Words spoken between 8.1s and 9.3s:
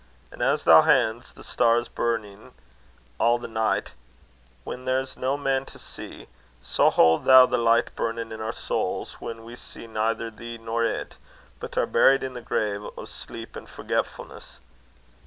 in our souls,